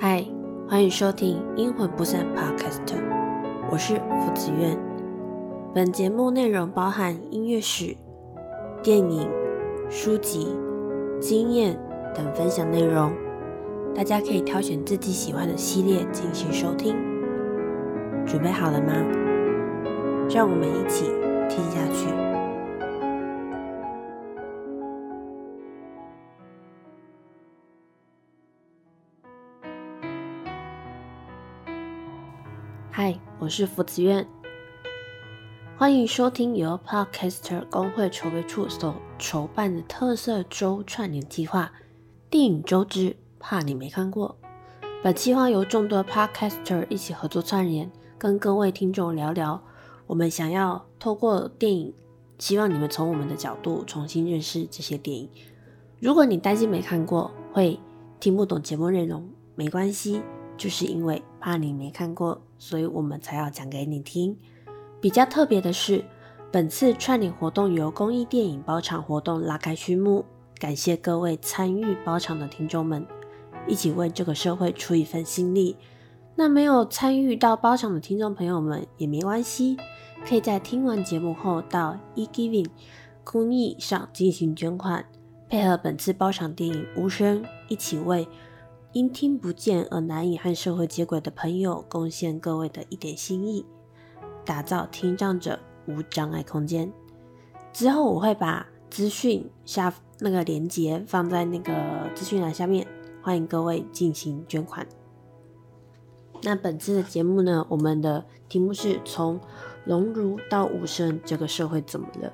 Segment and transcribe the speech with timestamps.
[0.00, 0.24] 嗨，
[0.68, 2.94] 欢迎收听《阴魂不散》Podcast，
[3.68, 4.78] 我是福子苑。
[5.74, 7.96] 本节目内容包含音乐史、
[8.80, 9.28] 电影、
[9.90, 10.56] 书籍、
[11.20, 11.76] 经验
[12.14, 13.10] 等分享内容，
[13.92, 16.94] 大家可以挑选自己喜欢的系列进行收听。
[18.24, 18.92] 准备好了吗？
[20.30, 21.06] 让我们一起
[21.48, 22.27] 听下去。
[33.48, 34.26] 我是福子苑，
[35.78, 41.72] 欢迎收听由 Podcaster 工会筹备处所筹办的特色周串联计划——
[42.28, 44.36] 电影周之怕你没看过。
[45.02, 49.62] 本计划由众多 Podcaster 一起合作串联，跟各位听众聊聊
[50.06, 51.94] 我们想要透过电影，
[52.38, 55.30] 希望你们从我们的角度重新认识这些电影。
[56.00, 57.80] 如果你担心没看过会
[58.20, 60.20] 听不懂节目内容，没关系。
[60.58, 64.36] 就是因为怕你没看过，所以我们才要讲给你听。
[65.00, 66.04] 比较特别的是，
[66.50, 70.24] 本次串联活动由公益电影包场活动拉开序幕，
[70.58, 73.06] 感谢各位参与包场的听众们，
[73.68, 75.76] 一起为这个社会出一份心力。
[76.34, 79.76] 那没有参与到包场的听众朋友们也没关系，
[80.26, 82.66] 可以在听完节目后到 eGiving
[83.22, 85.04] 公益上进行捐款，
[85.48, 88.26] 配合本次包场电影《无声》，一起为。
[88.92, 93.66] 因听不见而难以和社会接轨的朋友，贡献各位的一点心意，
[94.46, 96.90] 打造听障者无障碍空间。
[97.70, 101.72] 之后我会把资讯下那个链接放在那个
[102.14, 102.86] 资讯栏下面，
[103.22, 104.86] 欢迎各位进行捐款。
[106.42, 109.38] 那本次的节目呢，我们的题目是从
[109.84, 112.32] 荣辱到无声，这个社会怎么了？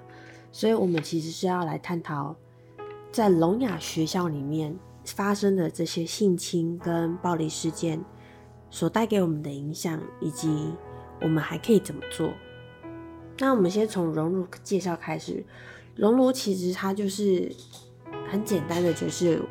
[0.53, 2.37] 所以我们其实是要来探讨
[3.11, 4.79] 在聋哑学校里面。
[5.05, 8.05] 发生的这些性侵跟暴力事件
[8.71, 10.73] 所带给我们的影响，以及
[11.20, 12.33] 我们还可以怎么做？
[13.39, 15.45] 那我们先从荣辱介绍开始。
[15.97, 17.55] 荣辱其实它就是
[18.29, 19.43] 很简单的，就是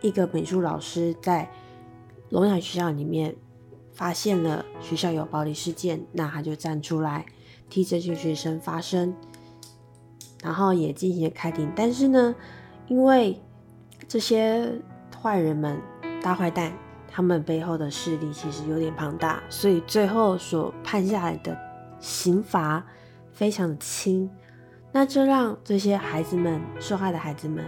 [0.00, 1.50] 一个美术老师在
[2.30, 3.34] 聋哑学校里面
[3.92, 7.24] 发现了学校有暴力事件，那他就站出来
[7.70, 9.14] 替这些学生发声，
[10.42, 11.72] 然后也进行开庭。
[11.74, 12.34] 但是呢，
[12.86, 13.40] 因为
[14.06, 14.80] 这些
[15.20, 15.80] 坏人们、
[16.22, 16.72] 大坏蛋，
[17.08, 21.56] 他们背后的势力其实有点庞大，所以最后所判下来的
[21.98, 22.84] 刑罚
[23.32, 24.30] 非常的轻。
[24.92, 27.64] 那这让这些孩子们、受害的孩子们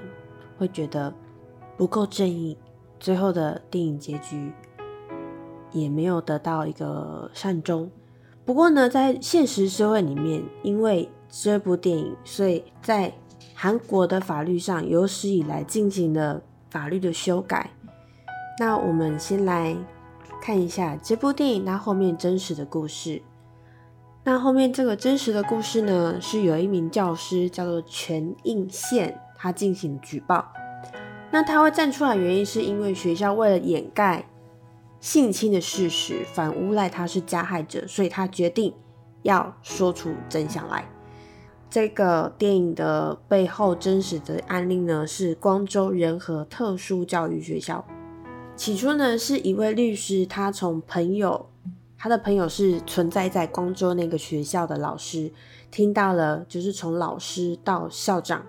[0.56, 1.12] 会觉得
[1.77, 2.56] 不够正义，
[2.99, 4.53] 最后的电影结局
[5.72, 7.91] 也没有得到一个善终。
[8.44, 13.12] 不过呢，在现实社会里面，因为这部电影，所以在
[13.55, 17.71] 韩国的法律上有史以来进行了法律的修改。
[18.59, 19.77] 那我们先来
[20.41, 23.23] 看一下这部电影它后面真实的故事。
[24.23, 30.53] 那后面这个真实的故事呢，是有一名教师叫做全应宪，他进行举报。
[31.31, 34.27] 那他会站出来，原因是因为学校为了掩盖
[35.01, 38.75] 性侵的事实，反诬赖他是加害者，所以他决定
[39.23, 40.85] 要说出真相来。
[41.71, 47.87] 这个电影的背后真实的案例呢，是光州仁和特殊教育学校。
[48.57, 51.49] 起初呢，是一位律师，他从朋友，
[51.97, 55.33] 他的朋友是存在在光州那个学校的老师，
[55.71, 58.45] 听到了就是从老师到校长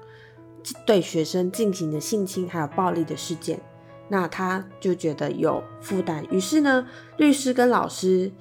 [0.87, 3.61] 对学生进行的性侵还有暴力的事件，
[4.09, 8.31] 那他就觉得有负担，于是呢，律师跟老师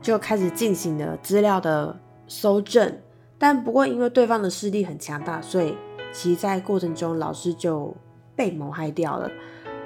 [0.00, 2.98] 就开始进行了资料的搜证。
[3.40, 5.74] 但不过，因为对方的势力很强大，所以
[6.12, 7.96] 其实在过程中老师就
[8.36, 9.30] 被谋害掉了。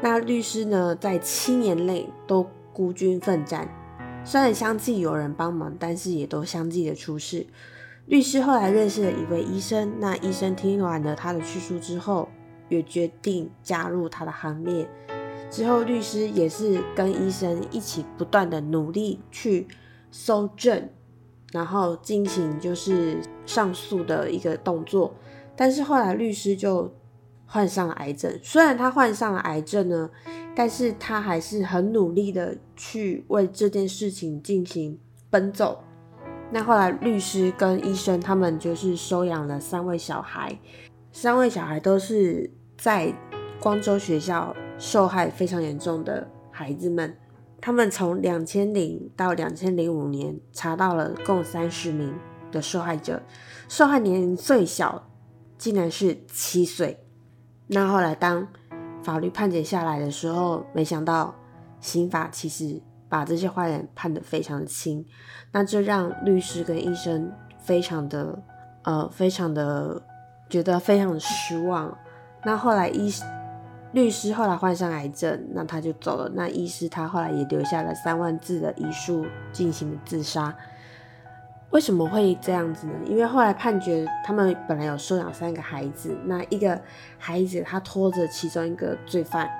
[0.02, 3.68] 那律师呢，在七年内都孤军奋战，
[4.24, 7.46] 虽然相继有人帮忙，但是也都相继的出事。
[8.06, 12.28] 律师后来认识了一位医生，那医生听完了他的叙述之后，
[12.68, 14.90] 也决定加入他的行列。
[15.48, 19.68] 之后，律师也是跟医生一起不断的努力去
[20.10, 20.88] 搜证。
[21.52, 25.14] 然后进行就是上诉的一个动作，
[25.56, 26.92] 但是后来律师就
[27.46, 28.38] 患上了癌症。
[28.42, 30.10] 虽然他患上了癌症呢，
[30.54, 34.98] 但是他还是很努力的去为这件事情进行
[35.30, 35.84] 奔走。
[36.50, 40.58] 那后来律师跟医生他们就是收养了三位小孩，
[41.12, 43.12] 三位小孩都是在
[43.60, 47.16] 光州学校受害非常严重的孩子们。
[47.60, 52.14] 他们从两千零到两千零五年查到了共三十名
[52.54, 53.20] 的受害者，
[53.68, 55.10] 受害年龄最小
[55.58, 57.04] 竟然是七岁。
[57.66, 58.46] 那后来当
[59.02, 61.34] 法律判决下来的时候，没想到
[61.80, 65.04] 刑法其实把这些坏人判得非常的轻，
[65.52, 68.42] 那这让律师跟医生非常的
[68.84, 70.02] 呃非常的
[70.48, 71.96] 觉得非常的失望。
[72.44, 73.12] 那后来医
[73.92, 76.30] 律师后来患上癌症，那他就走了。
[76.34, 80.54] 那医师他后来也留下了三万字的遗书进行了自杀。
[81.74, 82.92] 为什么会这样子呢？
[83.04, 86.80] 因为后来判决他们本来有收养三个孩子，那一个
[87.18, 89.50] 孩子他拖着其中一个罪犯，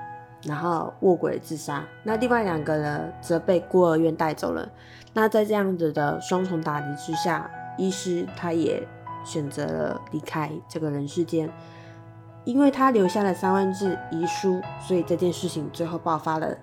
[0.43, 4.65] 然后卧轨自杀，那另外两个呢则被孤儿院带走了。
[5.11, 8.81] 那在这样子的双重打击之下，医师他也
[9.25, 11.49] 选择了离开这个人世间，
[12.45, 16.55] 因为他留下了三万字遗书，所以这件事情最后爆发了。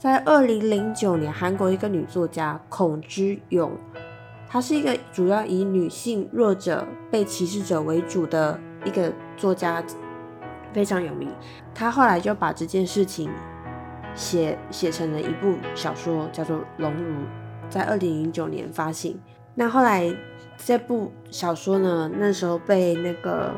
[0.00, 3.70] 在二零零九年，韩国一个女作家孔之勇。
[4.56, 9.84] 他是一个主要以女性弱者、被歧视者为主的一个作家，
[10.72, 11.30] 非常有名。
[11.74, 13.30] 他后来就把这件事情
[14.14, 17.10] 写写成了一部小说，叫做《熔炉》，
[17.68, 19.20] 在二零零九年发行。
[19.54, 20.10] 那后来
[20.56, 23.52] 这部小说呢，那时候被那个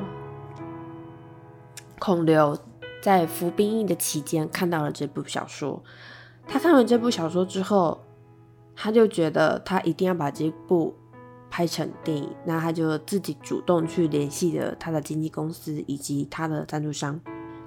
[2.00, 2.58] 孔刘
[3.00, 5.80] 在服兵役的期间看到了这部小说。
[6.48, 8.00] 他看完这部小说之后。
[8.80, 10.94] 他就觉得他一定要把这部
[11.50, 17.20] 拍成电影，那他就自己主动去联系了他的经纪公司以及他的赞助商。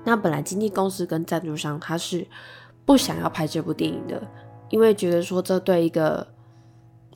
[0.06, 2.26] 那本来经纪公司跟赞助商他是
[2.86, 4.26] 不想要拍这部电影的，
[4.70, 6.26] 因为觉得说这对一个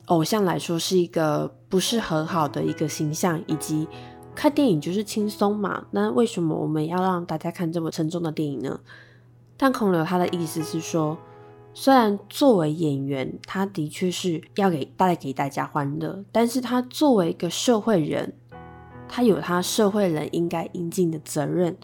[0.08, 3.88] 偶像来说是一个不是很好的一个形象，以及
[4.34, 8.78] 看电影就是轻松嘛，那为什么我们要让大家看这么沉重的电影呢？
[9.56, 11.16] 但孔刘他的意思是说。
[11.78, 18.32] 虽然作为演员，他的确是要给带给大家欢乐，但是他作为一个社会人，
[19.06, 21.76] 他有他社会人应该应尽的责任，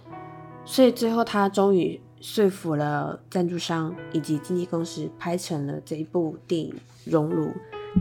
[0.64, 6.72] 所以最后他终于说服了赞助商以及经纪公司，拍成了这一部电影
[7.04, 7.44] 《熔炉》。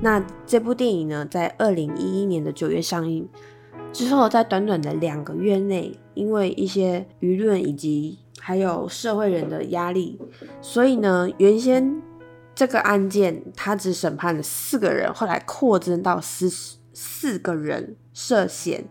[0.02, 3.28] 那这部电影呢，在二零一一年的九月上映
[3.92, 10.20] 之后，在短短的两个月内，因为一些舆论以及还有社会人的压力，
[10.62, 12.02] 所以呢，原先
[12.56, 16.50] 这个案件他只审判了四个人，后来扩增到四
[16.92, 18.84] 四个人涉嫌。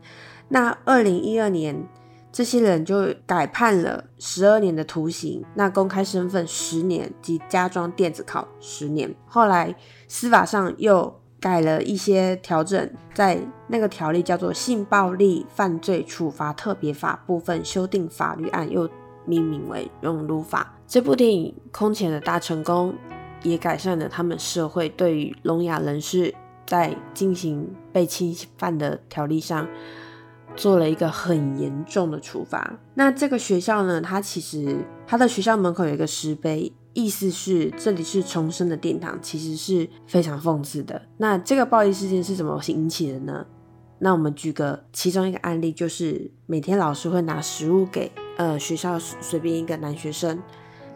[0.51, 1.85] 那二零一二年，
[2.31, 9.13] 这些人就改判了十二年的徒刑，那公开身份十年及加装电子铐十年。
[9.27, 9.75] 后来
[10.07, 18.89] 司法上又改了一些调整，在那个条例叫做《性暴力犯罪处罚特别法》部分修订法律案又。
[19.27, 22.95] 命名为《熔炉法》这部电影空前的大成功，
[23.43, 26.35] 也改善了他们社会对于聋哑人士
[26.67, 29.67] 在进行被侵犯的条例上
[30.57, 32.79] 做了一个很严重的处罚。
[32.95, 34.01] 那这个学校呢？
[34.01, 41.01] 它其实它的学校门口有一个石碑，意思是这里是重生的殿堂，其实是非常讽刺的。
[41.19, 43.47] 那这个暴力事件是怎么引起的呢？
[44.01, 48.11] 那我们举个其中一个案例，就是每天老师会拿食物给。
[48.41, 50.43] 呃，学校随便一个男学生，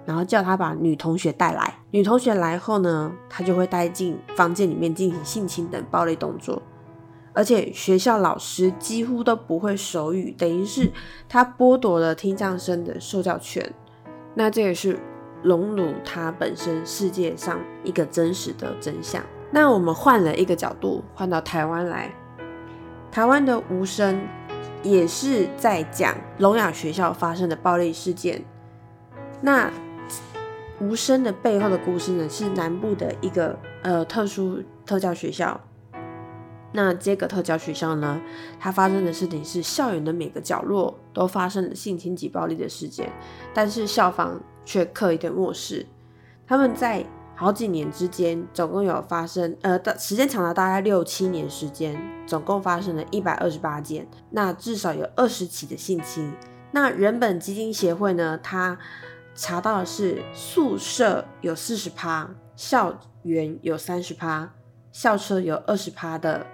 [0.06, 1.74] 然后叫他把女同学带来。
[1.90, 6.62] 女同学来后呢，他就会带进房间里面进行性侵等暴力动作。
[7.34, 10.90] 而且学校老师几乎都不会手语，等于是
[11.28, 13.70] 他剥夺了听障生的受教权。
[14.34, 14.98] 那这也是
[15.42, 19.22] 荣辱他本身世界上一个真实的真相。
[19.50, 22.10] 那我们换了一个角度，换到台湾来，
[23.12, 24.18] 台湾的无声。
[24.84, 28.44] 也是在讲聋哑学校发生的暴力事件。
[29.40, 29.68] 那
[30.78, 32.28] 无声的背后的故事呢？
[32.28, 35.60] 是南部的一个呃特殊特教学校。
[36.72, 38.20] 那这个特教学校呢，
[38.58, 43.10] 它发生的事情是校园的每个角落都发生了性侵及暴力的事件，
[43.54, 45.86] 但是校方却刻意的漠视。
[46.46, 56.32] 他们在好几年之间，总共有发生，呃，大时间长达大概六七年时间，总共发生了一百二十八件，那至少有二十起的性侵。
[56.70, 58.78] 那人本基金协会呢，他
[59.34, 64.52] 查到的是宿舍有四十趴，校园有三十趴，
[64.92, 66.46] 校车有二十趴的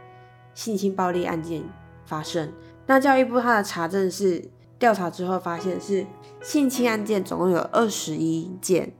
[0.55, 1.63] 性侵暴力案件
[2.07, 2.53] 发生。
[2.87, 6.07] 那教育部他的查证是调查之后发现是
[6.43, 8.95] 性侵案件总共有二十一件。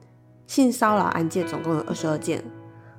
[0.51, 2.43] 性骚扰案件总共有二十二件，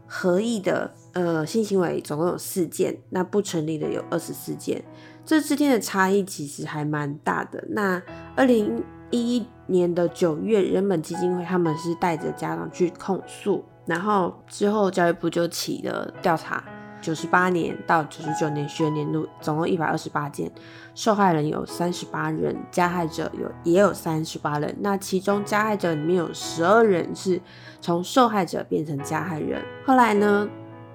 [0.07, 4.81] 合意的呃性行为总共有四件，那不成立的有二十四件，
[5.25, 7.61] 这之间的差异其实还蛮大的。
[7.71, 8.01] 那
[8.37, 16.63] 二零一一年的九月，人本基金会他们是带着家长去控诉，然后之后教育部就起了调查，
[17.01, 20.51] 九十八年到九十九年学年度，总共一百二十八件，
[20.93, 24.75] 受害人有三十八人，加害者有也有三十八人。
[24.79, 27.41] 那其中加害者里面有十二人是
[27.81, 29.61] 从受害者变成加害人。
[29.85, 30.47] 后来呢，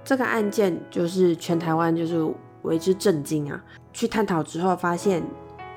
[0.04, 2.26] 这个案件就是全台湾就是
[2.62, 3.62] 为之震惊啊！
[3.92, 5.22] 去探讨之后发现，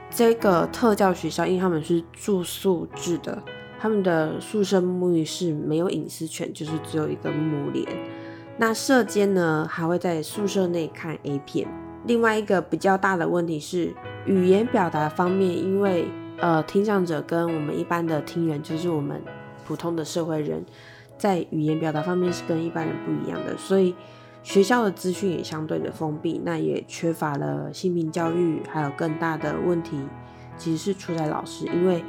[0.09, 3.41] 这个特教学校因为他们是住宿制的，
[3.79, 7.85] 他们的宿舍沐浴室没有隐私权，就是只有一个幕帘。
[8.61, 11.65] 那社监呢，还会在宿舍内看 A 片。
[12.05, 13.93] 另外一个比较大的问题是
[14.25, 19.21] 语言表达方面，因为呃，听障者跟我们一般的听人，就是我们
[19.65, 20.65] 普通的社会人，
[21.17, 23.95] 在语言表达方面是跟一般人不一样的，所以
[24.43, 28.61] 学校的资讯也相对的封闭，那也缺乏了性平教育。
[28.69, 29.97] 还有更大的问题，
[30.57, 32.03] 其实是出在老师，因为。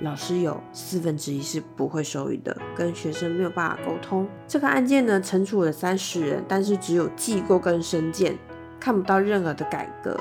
[0.00, 4.28] 老师有四分之一是不会手语的，跟学生没有办法沟通。
[4.46, 8.36] 这个案件呢，惩处了三十人，但是只有记过跟申诫，
[8.78, 10.14] 看不到任何的改革，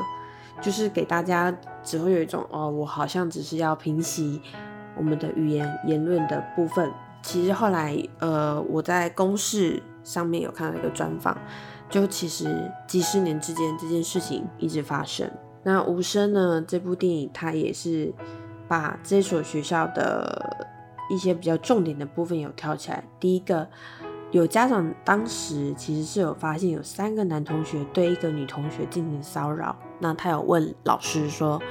[0.61, 1.53] 就是给大家
[1.83, 4.41] 只会有一种哦，我好像只是要平息
[4.95, 6.89] 我们的语言言论的部分。
[7.21, 11.37] 其实后来，呃，我在公示上面有看到一个专访，
[11.89, 15.29] 就其实几十年之间这件事情一直发生。
[15.63, 16.63] 那无声呢？
[16.65, 18.13] 这部电影它也是。
[18.67, 20.67] 把这所学校的
[21.09, 23.03] 一些比较重点的部分有挑起来。
[23.19, 23.67] 第一个，
[24.31, 31.61] 有家长当时其实是有发现有三个男同学对一个女同学进行骚扰，那他有问老师说，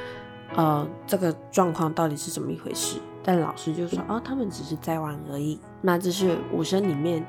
[0.54, 2.98] 呃，这个状况到底是怎么一回事？
[3.22, 5.58] 但老师就说，哦，他们只是在玩而已。
[5.80, 7.24] 那这是五声里面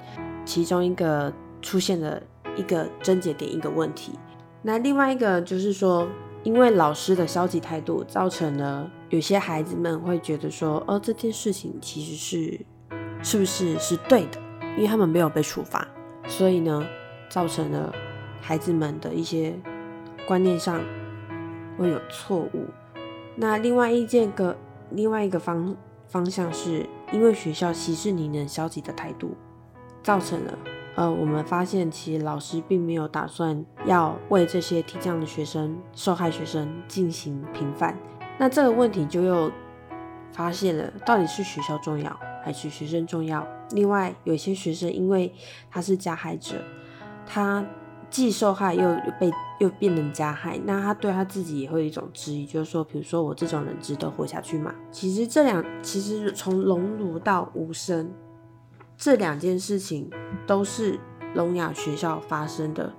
[0.45, 2.21] 其中一个出现的
[2.55, 4.19] 一个症结点，一个问题。
[4.61, 6.07] 那另外一个就是说。
[6.45, 12.59] 因为老师的消极态度，造成了有些孩子们会觉得说，哦，这件事情其实是
[13.23, 14.41] 是不是是对的？
[14.75, 15.87] 因为他们没有被处罚，
[16.27, 16.85] 所以呢，
[17.29, 17.95] 造成了
[18.41, 19.57] 孩子们的一些
[20.27, 20.81] 观念上
[21.77, 22.65] 会有错误。
[23.37, 24.57] 那另外一件个
[24.91, 25.73] 另外一个方
[26.07, 29.33] 方向是，因为学校歧视你人消极的态度，
[30.03, 30.59] 造成了。
[30.95, 37.97] 呃，我们发现其实老师并没有打算要为这些听障的学生、受害学生进行平反。
[38.37, 39.51] 那这个问题就又
[40.31, 43.47] 发现了，到底是学校重要还是学生重要？
[43.71, 45.33] 另外，有些学生因为
[45.69, 46.55] 他是加害者，
[47.25, 47.65] 他
[48.09, 48.83] 既受害又
[49.19, 54.75] 被又变成加害，那他对他自己也会有一种质疑，就是说，比如说我这种人值得活下去吗？
[54.91, 58.11] 其实这两其实从熔炉到无声。
[58.97, 60.09] 这两件事情
[60.47, 60.97] 都是
[61.33, 62.93] 聋哑学校发生的。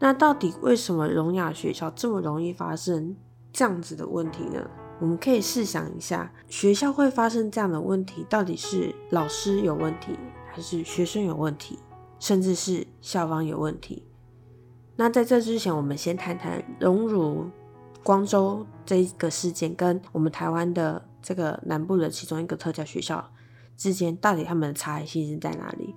[0.00, 3.16] 那到底为什么聋哑学校这么容易发生
[3.56, 4.62] 这样子的问题呢？
[5.00, 10.12] 我们可以试想一下，学校会发生这样的问题，到底是老师有问题，
[10.52, 11.78] 还是学生有问题，
[12.18, 14.04] 甚至是校方有问题？
[14.96, 17.46] 那在这之前，我们先谈谈荣辱
[18.02, 23.26] 光州这个事件，跟我们台湾的这个南部的其中一个特教学校。
[23.74, 25.94] 之间到底他们的差异性是在哪里？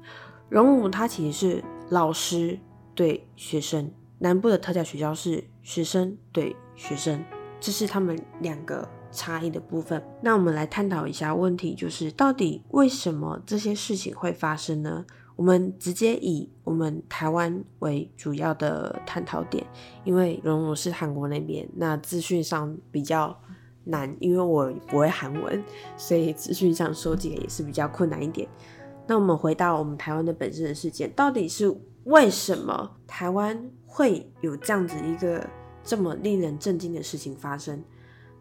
[0.47, 2.57] 荣辱它其实是老师
[2.95, 7.21] 对学生，南部的特教学校是学生对学生，
[7.59, 10.03] 这是他们两个差异的部分。
[10.21, 15.05] 那我们来探讨一下问题，就是到底为什么这些事情会发生呢？
[15.35, 19.65] 我们直接以我们台湾为主要的探讨点，
[20.03, 23.39] 因为荣荣是韩国那边，那资讯上比较。
[23.85, 25.63] 难，因为我不会韩文，
[25.97, 28.47] 所以资讯上收集也是比较困难一点。
[29.07, 35.43] 那我们回到我们台湾的本身的事件，到底是为什么台湾会有这样子一个
[35.83, 37.83] 这么令人震惊的事情发生？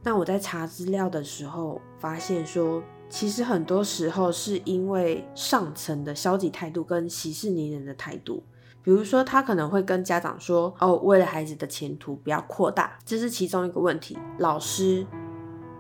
[0.02, 8.42] 那我在查资料的时候发现说，其实很多时候是因为上层的消极态度跟息事宁人的态度。
[8.83, 14.18] 比如说，他可能会跟家长说：“哦，为了孩子的前途，不要扩大。”这是其中一个问题。
[14.38, 15.07] 老师。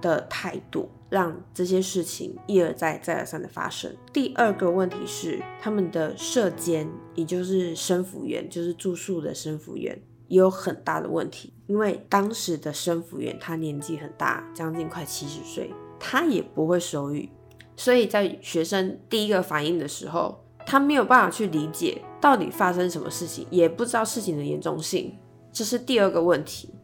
[0.00, 3.92] 的态度让这些事情一而再、再而三的发生。
[4.12, 11.52] 第二个问题是，他们的社监，也就是生辅员，就是住宿的生辅员，也有很大的问题。
[11.66, 15.70] 因为当时的生辅员他年纪很大，将近快七十岁，
[16.00, 17.28] 他也不会手语，
[17.76, 25.18] 所以在学生第一个反应的时候，他没有办法去理解到底发生什么事情，也不知道事情的严重性，
[25.52, 26.74] 这是第二个问题。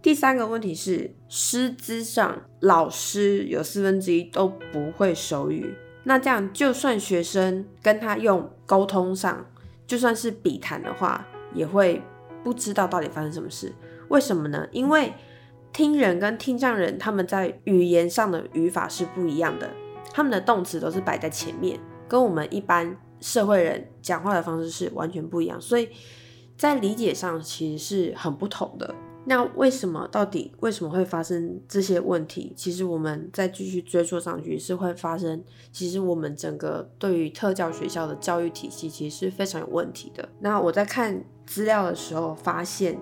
[0.00, 9.44] 第三个问题是师资上，老师有四分之一都不会手语，那这样就算学生跟他用沟通上，
[9.86, 12.00] 就算是笔谈的话，也会
[12.48, 13.70] 不知道到底发生什么事。
[14.08, 14.66] 为什么呢？
[14.72, 15.12] 因为
[15.70, 19.68] 听人跟听障人他们在语言上的语法是不一样的，
[20.12, 21.78] 他们的动词都是摆在前面，
[22.08, 25.90] 跟我们一般社会人讲话的方式是完全不一样，所以。
[26.56, 28.92] 在理解上其实是很不同的。
[29.26, 32.52] 那为什么到底为什么会发生这些问题？
[32.56, 35.40] 其实我们再继续追溯上去，是会发生。
[35.70, 40.28] 其实我们整个对于特教学校的教育体系，其实是非常有问题的。
[40.40, 42.98] 那我在看资料的时候，发现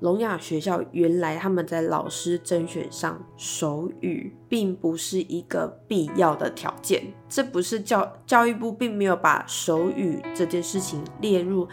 [0.00, 7.12] 聋哑学校原来他们在老师甄选上，手语并不是一个必要的条件。
[7.28, 11.66] 这不是教教育部并没有把手语这件事情列入。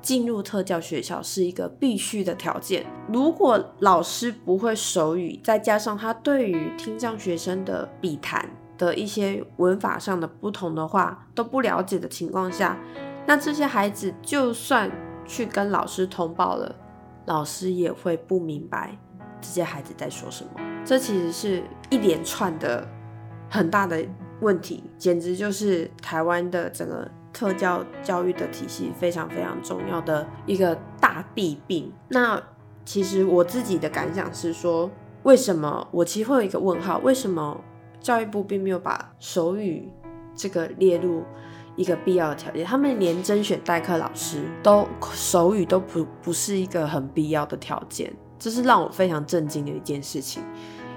[0.00, 2.84] 进入特教学校是一个必须的条件。
[3.10, 12.78] 如果老师不会手语，再加上他对于听障学生的笔谈的一些文法上的不同的话都不了解的情况下，
[13.26, 14.90] 那这些孩子就算
[15.26, 16.74] 去跟老师通报了，
[17.26, 18.96] 老师也会不明白
[19.40, 20.50] 这些孩子在说什么。
[20.84, 22.86] 这其实是一连串的
[23.50, 24.04] 很大的
[24.40, 27.10] 问题，简直就是台湾的整个。
[27.34, 31.92] 特教教育的体系非常非常重要的一个大弊病。
[32.06, 32.40] 那
[32.84, 34.88] 其实我自己的感想是说，
[35.24, 36.98] 为什么我其实会有一个问号？
[36.98, 37.60] 为什么
[37.98, 39.90] 教育部并没有把手语
[40.36, 41.24] 这个列入
[41.76, 42.64] 一个必要的条件？
[42.64, 50.42] 他们连甄选代课老师都手语都不不是一个很必要的条件，这是让我非常震惊的一件事情。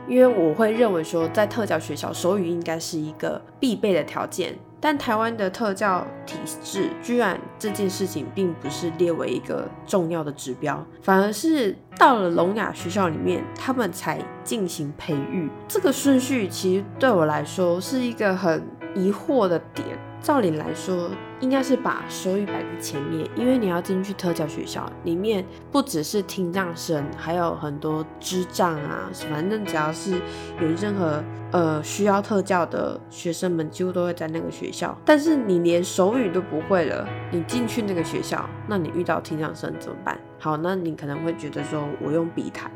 [0.08, 4.58] 因为我会认为说，在特教学校，手语应该是一个必备的条件。
[4.80, 15.50] 但台湾的特教体制居然这件事情并不是列为一个重要的指标，反而是到了聋哑学校里面，他们才进行培育。
[15.68, 18.64] 这个顺序其实对我来说是一个很
[18.96, 19.88] 疑惑的点。
[20.22, 21.10] 照理来说，
[21.40, 30.14] 应该是把手语摆在前面，因为你要进去特教学校里面，不只是听障生，还有很多智障啊，反正只要是
[30.60, 34.98] 有任何呃需要特教的学生们，几乎都会在那个学校。
[35.06, 40.20] 但是你连手语都不会了，你进去那个学校，那你遇到听障生怎么办？
[40.40, 42.70] 好，那你可能会觉得说我用笔谈，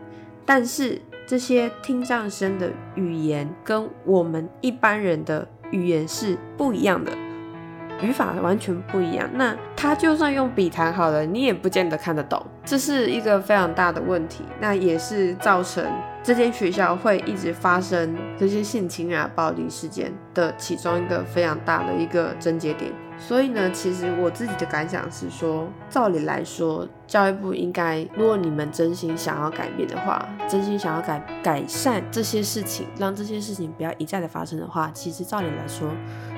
[0.45, 7.11] 但是这些听障生的语言跟我们一般人的语言是不一样的。
[8.01, 15.85] 语法完全不一样，那他就算用笔谈好了，你也不见得看得懂，这是一个非常大的问题，那也是造成。
[16.23, 22.91] 这间学校会一直发生这些性侵啊、暴力事件的其中一个非常大的一个症结点。
[23.17, 35.87] 所以呢，其实我自己的感想是说，照理来说，教育部应该，如果你们真心想要改变的话，真心想要改改善这些事情，让这些事情不要一再的发生的话，其实照理来说，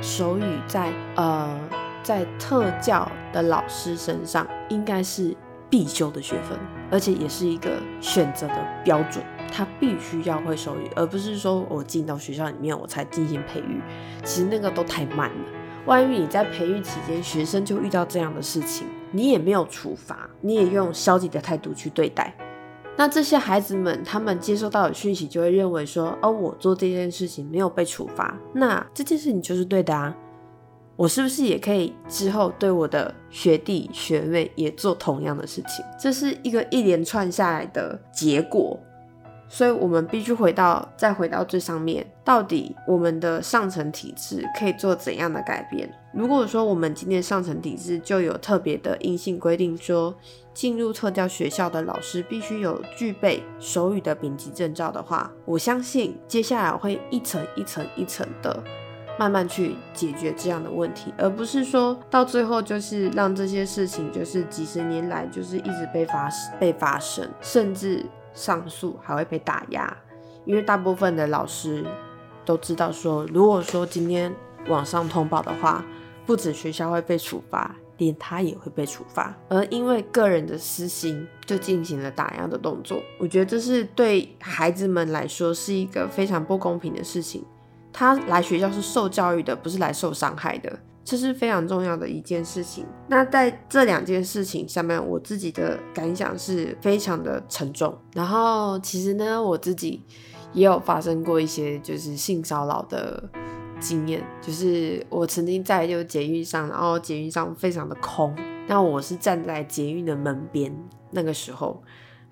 [0.02, 1.58] 手语在呃
[2.02, 5.34] 在特教的老师身上应该是
[5.70, 6.58] 必修的学分，
[6.94, 9.26] 而且也是一个选择的标准。
[9.52, 13.82] 他必须要会手语，而不是说我进到学校里面我才进行培育。
[14.24, 15.46] 其实那个都太慢了。
[15.86, 22.34] 万一你在培育期间，学生就遇到这样的事情，你也没有处罚，你也用消极的态度去对待，
[22.98, 30.16] 那这些孩子们他们接收到的讯息就会认为说：哦，我做这件事情没有被处罚，那这件事情就是对的啊。
[30.96, 35.84] 我是不是也可以之后对我的学弟学妹也做同样的事情？
[36.00, 38.80] 这是一个一连串下来的结果。
[39.50, 45.88] 所以，我们必须回到，再回到最上面，到底我们的上层体制可以做怎样的改变？
[46.12, 50.16] 如果说我们今天上层体制就有特别的硬性规定，说
[50.56, 58.64] 进入特教学校的老师必须有具备手语的丙级证照的话，我相信接下来会一层一层一层的
[59.20, 68.06] 慢慢去解决这样的问题，而不是说到最后就是让这些事情就是几十年来就是一直被发被发生，甚至。
[68.36, 69.96] 上诉还会被打压，
[70.44, 71.86] 因为大部分的老师
[72.44, 74.34] 都知道说，如果说今天
[74.70, 75.86] 网上通报的话，
[76.26, 79.38] 不止学校会被处罚，连他也会被处罚。
[79.50, 83.00] 而因为个人的私心，就进行了打压的动作。
[83.20, 87.46] 我觉得这是对孩子们来说是一个非常不公平的事情。
[87.94, 90.78] 他来学校是受教育的，不是来受伤害的。
[91.06, 92.86] 这是非常重要的一件事情。
[93.10, 97.94] 那在这两件事情下面，我自己的感想是非常的沉重。
[98.14, 100.02] 然后其实呢，我自己
[100.54, 103.22] 也有发生过一些就是性骚扰的
[103.82, 108.34] 经验，就是我曾经在就捷运上，然后捷运上非常的空，
[108.68, 110.74] 那我是站在捷运的门边
[111.12, 111.84] 那个时候，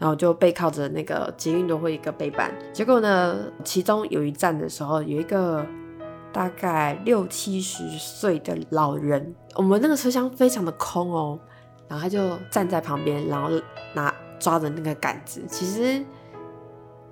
[0.02, 5.66] 然后就背靠着那个捷运都会一个背板，结果呢，其中有一站的时候有一个。
[6.34, 11.38] 大概六七十岁的老人，我们那个车厢非常的空哦，
[11.90, 13.50] 然后他就站在旁边，然后
[13.94, 15.42] 拿抓着那个杆子。
[15.50, 16.02] 其实，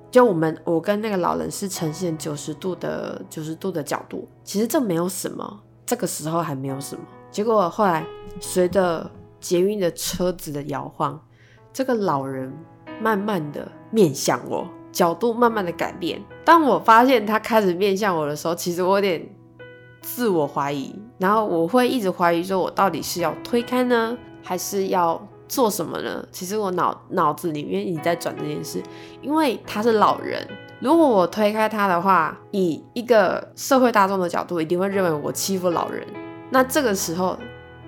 [0.10, 7.02] 就我们我跟那个老人是呈现九十度的九十度的角度，其实这没有什么，这个时候还没有什么。
[7.30, 8.08] 结果后来
[8.40, 11.22] 随着捷运的车子的摇晃，
[11.74, 12.54] 这个老人
[13.02, 16.22] 慢慢的面向我，角度慢慢的改变。
[16.44, 19.28] 当我发现他开始面向我的时候，其实我有点
[20.02, 26.26] 自我怀疑，然后我会一直怀疑说，我到底是要推开呢，还是要做什么呢？
[26.32, 28.82] 其实我脑脑子里面一直在转这件事，
[29.22, 30.48] 因为他是老人。
[30.80, 36.08] 如果我推开他的话，以一个社会大众的角度，一定会认为我欺负老人。
[36.52, 37.38] 那这个时候，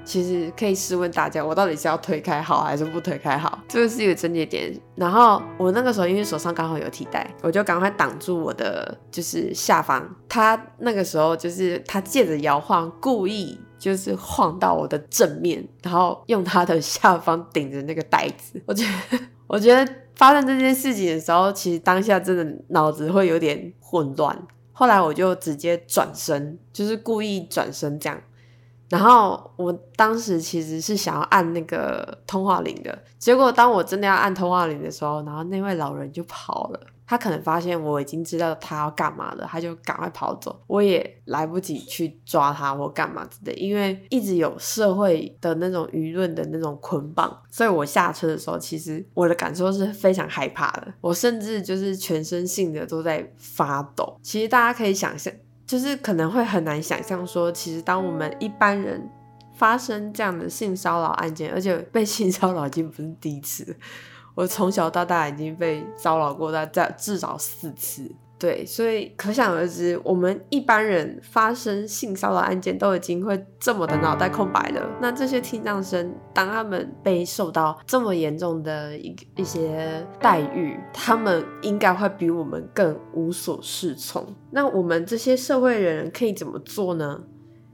[0.04, 3.60] 其实可以试问大家，我到底是要推开好，还是不推开好？
[3.68, 4.74] 这个是一个症结点。
[4.96, 10.08] 然后我那个时候因为手上刚好有提袋，我就赶快挡住我的就是下方。
[10.28, 18.62] 他那个时候就是他借着摇晃，故意就是晃到我的正面，然后用他的下方顶着那个袋子。
[18.68, 19.94] 我觉得，我觉得。
[20.14, 24.38] 发生这件事情的时候，其实当下真的脑子会有点混乱。
[24.72, 28.22] 后来我就直接转身，就是故意转身这样。
[28.92, 36.80] 然后我当时其实是想要按那个通话铃的，结果当我真的要按通话铃的时候，然后那位老人就跑了。
[37.08, 54.18] 他可能发现我已经知道他要干嘛了，他就赶快跑走，我也来不及去抓他或干嘛之类，因为一直有社会的那种舆论的那种捆绑，所以我下车的时候，其实我的感受是非常害怕的，我甚至就是全身性的都在发抖。
[54.22, 55.34] 其实大家可以想象，
[55.72, 59.10] 就是可能会很难想象说，其实当我们一般人
[59.54, 63.78] 发生这样的性骚扰案件，而且被 性骚扰已经不是第一次。
[64.36, 74.90] 我从小到大已经被骚扰过，大概至少四次，对，所以可想而知，我们一般人发生性骚扰案件都已经会这么的脑袋空白了。
[75.00, 84.26] 那这些听障生，当他们被受到这么严重的一一些待遇，他们应该会比我们更无所适从。
[84.50, 87.22] 那我们这些社会人可以怎么做呢？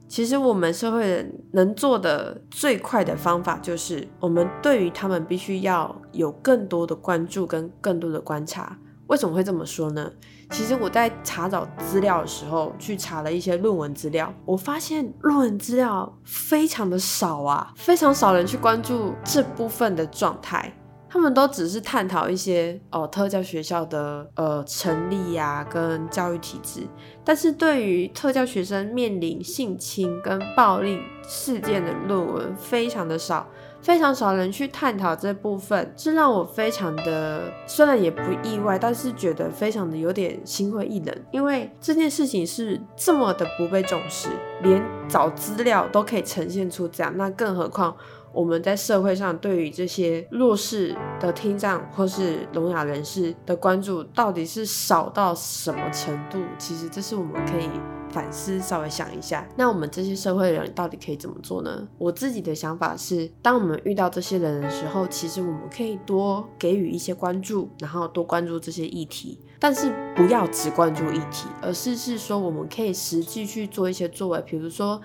[0.06, 8.78] 其实我们社会人能做的最快的方法，就是我们对于他们必须要有更多的关注跟更多的观察。
[9.08, 10.10] 为什么会这么说呢？
[10.50, 20.72] 其实我在查找资料的时候，去查了一些论文资料，我发现论文资料非常的少啊，非常少人去关注这部分的状态。
[21.10, 26.86] 他们都只是探讨一些哦特教学校的呃成立呀，跟教育体制，
[27.24, 33.46] 但是对于特教学生面临性侵跟暴力事件的论文非常的少，
[33.80, 44.28] 非常少人去探讨这部分，这让我非常的虽然也不意外，但是觉得非常的有点心灰意冷，因为这件事情是这么的不被重视，
[44.62, 47.96] 连找资料都可以呈现出这样，那更何况。
[48.32, 56.38] 我们在社会上对于这些弱势的听障或是聋哑人士的关注，到底是少到什么程度？
[56.58, 57.68] 其实这是我们可以
[58.10, 59.48] 反思、稍微想一下。
[59.56, 61.88] 那我们这些社会人到底可以怎么做呢？
[61.98, 75.00] 我自己的想法是，当我们遇到这些人的时候，其实我们可以多给予一些关注，然后多关注这些议题，但是不要只关注议题，而是是说我们可以实际去做一些作为，比如说。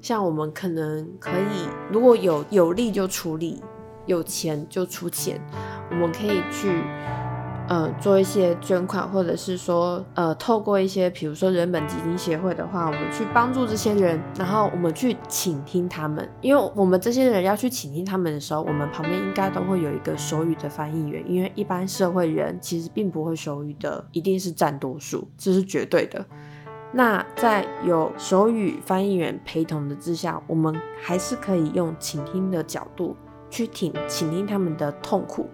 [0.00, 3.62] 像我们可能可以，如果有有力就处理，
[4.06, 5.40] 有钱就出钱，
[5.90, 6.82] 我们可以去，
[7.68, 26.24] 呃，做一些捐款，或者是说，呃，透过一些，比如说人本基金协会的话，我们去帮助这些人，然后我们去倾听他们，因为我们这些人要去倾听他们的时候，我们旁边应该都会有一个手语的翻译员，因为一般社会人其实并不会手语的，一定是占多数，这是绝对的。
[26.90, 33.14] 那在有手语翻译员陪同的之下，我们还是可以用倾听的角度
[33.50, 35.50] 去听，倾听他们的痛苦，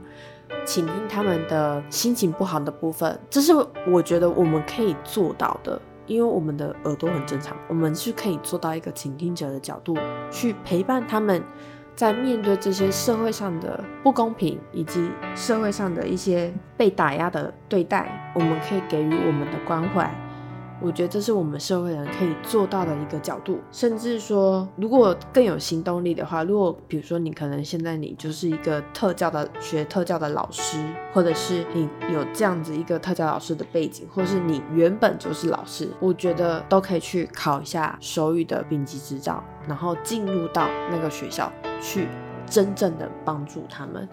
[0.65, 3.19] 倾听他们的心情不好的部分。
[3.29, 3.53] 这是
[3.89, 9.97] 我觉得我们可以做到的，因为我们的耳朵很正常，我们是可以做到一个倾听者的角度
[10.31, 11.43] 去陪伴他们，
[11.97, 20.09] 在面对这些社会上的不公平以及社会上的一些被打压的对待，我们可以给予我们的关怀。
[20.85, 30.77] 我觉得这是我们社会人可以做到的一个角度，甚至说，如果更有行动力的话，如果比如说你可能现在你就是一个特教的学特教的老师，
[31.15, 42.09] 或者是你有这样子一个特教老师的背景，或是你原本就是老师，我觉得都可以去考一下手语的丙级执照，然后进入到那个学校去，
[42.45, 44.07] 真正的帮助他们，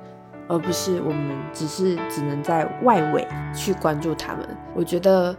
[0.48, 4.48] 而不是我们只是只能在外围去关注他们。
[4.74, 5.36] 我觉得。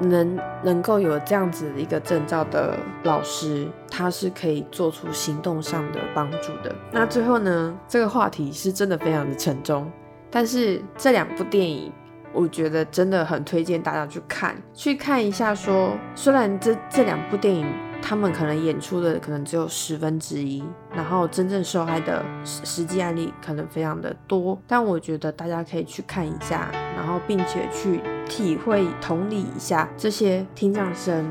[0.00, 6.74] 能能够有这样子一个证照的老师，他是可以做出行动上的帮助的。
[6.90, 9.90] 那最后呢，这个话题是真的非常的沉重，
[10.30, 11.92] 但是这两部电影，
[12.32, 15.54] 我觉得真的很推荐大家去看，去看一下。
[15.54, 17.66] 说虽然这这两部电影
[18.02, 24.60] 他们可能演出的可能只有十分之一，然后真正受害的实实际案例可能非常的多。
[24.66, 31.30] 但我觉得大家可以去看一下，然后并且去体会、同理一下这些听障生。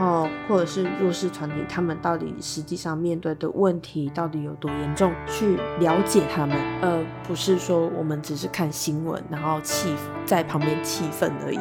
[0.00, 5.12] 然后，或者是弱势团体，他们到底实际上面对的问题到底有多严重？
[5.26, 11.58] 去了解他们，而不是说我们只是看新闻，然后气在旁边气愤而已。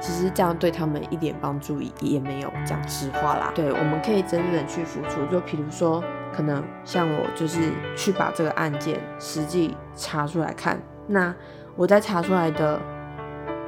[0.00, 2.52] 其实这样对他们一点帮助也没有。
[2.64, 5.26] 讲实话啦，对，我们可以真正的去付出。
[5.26, 6.00] 就比如说，
[6.32, 11.34] 可能像我就是去把这个案件实际查出来看，那
[11.74, 12.80] 我在查出来的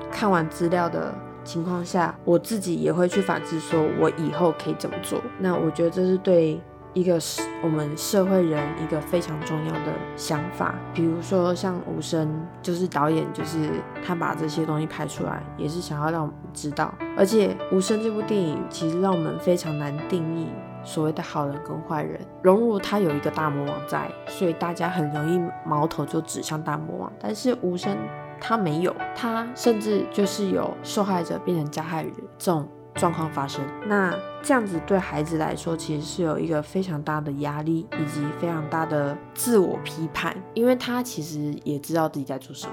[0.09, 1.13] 看完资料的。
[1.45, 5.21] 情况下，我自己也会去反思，说我以后可以怎么做。
[5.39, 6.61] 那我觉得这是对
[6.93, 7.19] 一个
[7.63, 10.75] 我们社会人一个非常重要的想法。
[10.95, 12.29] 比如说像无声，
[12.63, 13.69] 就是导演，就是
[14.05, 16.95] 他把这些东西拍出来，也是想要让我们知道。
[17.17, 20.49] 而且无声这部电影其实让我们非常难定义
[20.83, 22.21] 所谓的好人跟坏人。
[22.43, 27.13] 荣辱他有一个大魔王在，所以大家很容易矛头就指向大魔王。
[27.19, 27.97] 但是无声。
[28.41, 33.65] 他没有，他甚至就是有受害者变成加害人这种状况发生。
[33.87, 42.73] 那这样子对孩子来说，其实是有一个非常大的压力，以及非常大的自我批判，因为他其实也知道自己在做什么，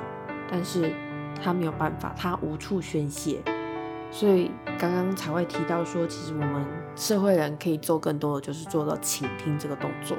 [0.50, 0.94] 但是
[1.44, 3.42] 他没有办法，他无处宣泄。
[4.12, 6.66] 所以刚刚才会提到说，其实我们
[6.98, 10.18] 社会人可以做更多的，就是做到倾听这个动作。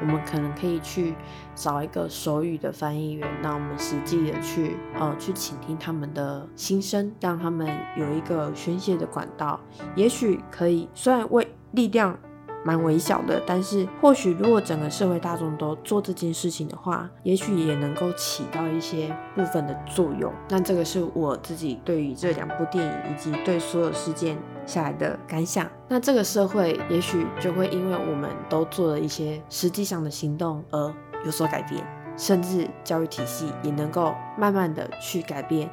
[0.00, 1.14] 我们可能可以去
[1.54, 9.58] 找一个手语的翻译员，那我们实际的去呃去倾听他们的心声，让他们有一个宣泄的管道。
[9.94, 12.18] 也许可以，虽然为力量
[12.66, 20.32] 蛮微小的，但是或许如果整个社会大众都做这件事情的话，也许也能够起到一些部分的作用。
[20.48, 24.36] 那这个是我自己对于这两部电影以及对所有事件。
[24.66, 30.92] 下来的感想，那这个社会也许就会因为我们都做了一些实际上的行动而
[31.24, 35.70] 有所改变，甚至教育体系也能够慢慢的去改变，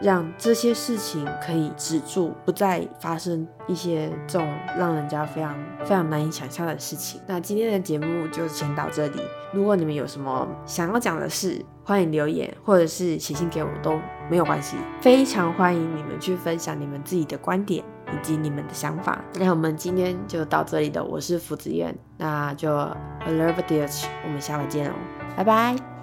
[0.00, 7.20] 让这些事情可以止住，不再发生一些这种让人家非常非常难以想象的事情。
[7.26, 9.20] 那今天的节目就先到这里，
[9.52, 13.98] 如果你们有什么想要讲的事，欢迎留言或者是写信给我都
[14.30, 17.84] 没有关系，非常欢迎你们去分享你们自己的观点。
[18.12, 22.94] 以及你们的想法，那我们今天就到这里的，我是福子燕，那就 a
[23.26, 24.92] love ditch，我们下回见哦，
[25.36, 25.93] 拜拜。